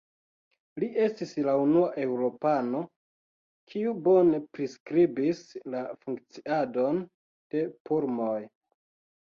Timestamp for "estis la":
1.07-1.53